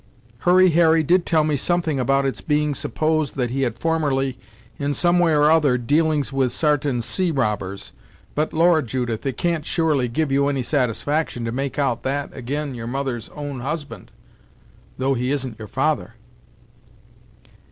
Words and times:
Hurry 0.39 0.71
Harry 0.71 1.03
did 1.03 1.27
till 1.27 1.43
me 1.43 1.55
something 1.55 1.99
about 1.99 2.25
its 2.25 2.41
being 2.41 2.73
supposed 2.73 3.35
that 3.35 3.51
he 3.51 3.61
had 3.61 3.77
formerly, 3.77 4.35
in 4.79 4.95
some 4.95 5.19
way 5.19 5.31
or 5.31 5.51
other, 5.51 5.77
dealings 5.77 6.33
with 6.33 6.51
sartain 6.51 7.03
sea 7.03 7.29
robbers, 7.29 7.91
but, 8.33 8.51
Lord, 8.51 8.87
Judith, 8.87 9.23
it 9.27 9.37
can't 9.37 9.63
surely 9.63 10.07
give 10.07 10.31
you 10.31 10.47
any 10.47 10.63
satisfaction 10.63 11.45
to 11.45 11.51
make 11.51 11.77
out 11.77 12.01
that 12.01 12.33
ag'in 12.33 12.73
your 12.73 12.87
mother's 12.87 13.29
own 13.35 13.59
husband, 13.59 14.09
though 14.97 15.13
he 15.13 15.29
isn't 15.29 15.59
your 15.59 15.67
father." 15.67 16.15